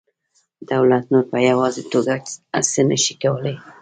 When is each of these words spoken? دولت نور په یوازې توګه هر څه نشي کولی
دولت 0.71 1.03
نور 1.13 1.23
په 1.31 1.37
یوازې 1.49 1.81
توګه 1.91 2.13
هر 2.53 2.63
څه 2.71 2.81
نشي 2.89 3.13
کولی 3.21 3.55